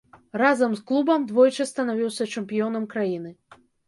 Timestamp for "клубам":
0.91-1.27